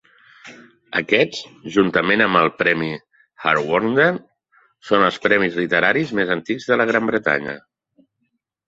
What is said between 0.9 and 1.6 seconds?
Aquests,